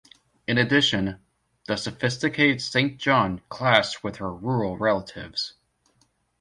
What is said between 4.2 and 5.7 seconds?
rural relatives.